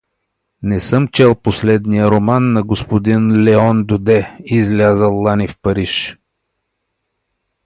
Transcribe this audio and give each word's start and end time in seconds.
Не 0.63 0.79
съм 0.79 1.07
чел 1.07 1.35
последния 1.35 2.07
роман 2.11 2.53
на 2.53 2.63
г. 2.67 2.75
Леон 3.19 3.85
Доде, 3.85 4.37
излязъл 4.45 5.23
лани 5.23 5.47
в 5.47 5.59
Париж. 5.59 6.19